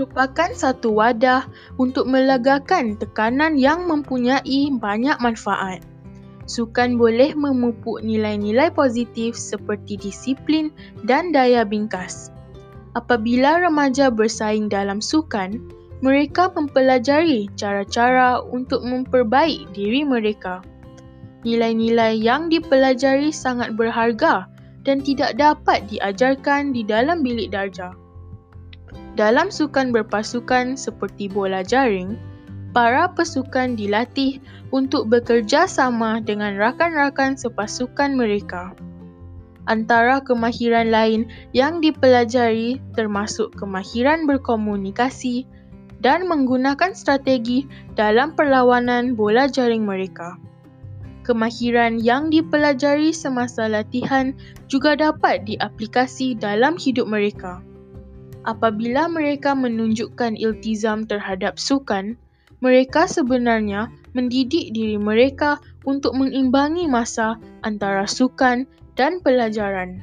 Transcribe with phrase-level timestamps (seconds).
[0.00, 1.44] merupakan satu wadah
[1.76, 5.84] untuk melegakan tekanan yang mempunyai banyak manfaat.
[6.48, 10.72] Sukan boleh memupuk nilai-nilai positif seperti disiplin
[11.04, 12.32] dan daya bingkas.
[12.96, 15.60] Apabila remaja bersaing dalam sukan,
[16.00, 20.64] mereka mempelajari cara-cara untuk memperbaik diri mereka.
[21.44, 24.48] Nilai-nilai yang dipelajari sangat berharga
[24.88, 27.92] dan tidak dapat diajarkan di dalam bilik darjah.
[29.14, 32.16] Dalam sukan berpasukan seperti bola jaring,
[32.70, 34.38] para pesukan dilatih
[34.70, 38.72] untuk bekerja sama dengan rakan-rakan sepasukan mereka.
[39.68, 45.46] Antara kemahiran lain yang dipelajari termasuk kemahiran berkomunikasi
[46.00, 50.40] dan menggunakan strategi dalam perlawanan bola jaring mereka.
[51.28, 54.32] Kemahiran yang dipelajari semasa latihan
[54.66, 57.60] juga dapat diaplikasi dalam hidup mereka.
[58.48, 62.16] Apabila mereka menunjukkan iltizam terhadap sukan,
[62.60, 70.00] mereka sebenarnya mendidik diri mereka untuk mengimbangi masa antara sukan dan pelajaran.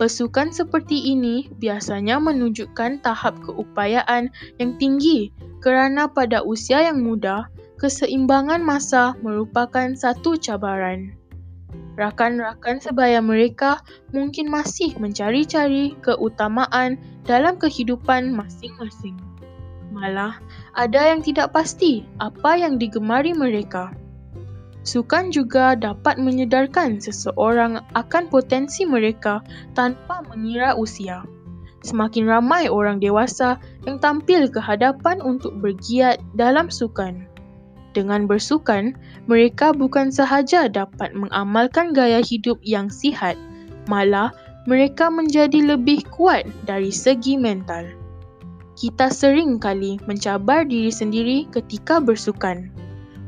[0.00, 5.28] Pesukan seperti ini biasanya menunjukkan tahap keupayaan yang tinggi
[5.60, 11.19] kerana pada usia yang muda, keseimbangan masa merupakan satu cabaran.
[11.98, 13.82] Rakan-rakan sebaya mereka
[14.14, 16.96] mungkin masih mencari-cari keutamaan
[17.28, 19.20] dalam kehidupan masing-masing.
[19.90, 20.38] Malah,
[20.78, 23.92] ada yang tidak pasti apa yang digemari mereka.
[24.80, 29.44] Sukan juga dapat menyedarkan seseorang akan potensi mereka
[29.76, 31.20] tanpa mengira usia.
[31.80, 37.29] Semakin ramai orang dewasa yang tampil ke hadapan untuk bergiat dalam sukan.
[37.90, 38.94] Dengan bersukan,
[39.26, 43.34] mereka bukan sahaja dapat mengamalkan gaya hidup yang sihat,
[43.90, 44.30] malah
[44.70, 47.90] mereka menjadi lebih kuat dari segi mental.
[48.78, 52.70] Kita sering kali mencabar diri sendiri ketika bersukan.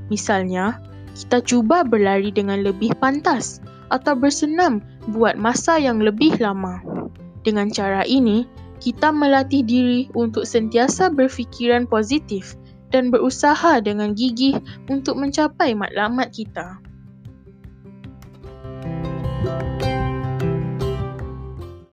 [0.08, 0.78] Misalnya,
[1.12, 3.58] kita cuba berlari dengan lebih pantas
[3.90, 4.80] atau bersenam
[5.12, 6.80] buat masa yang lebih lama.
[7.42, 8.46] Dengan cara ini,
[8.78, 12.56] kita melatih diri untuk sentiasa berfikiran positif
[12.92, 14.60] dan berusaha dengan gigih
[14.92, 16.91] untuk mencapai matlamat kita.